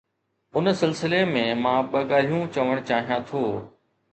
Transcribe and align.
ان 0.57 0.67
سلسلي 0.79 1.19
۾ 1.35 1.43
مان 1.65 1.79
ٻه 1.91 1.99
ڳالهيون 2.09 2.43
چوڻ 2.55 2.75
چاهيان 2.89 3.21
ٿو. 3.29 3.43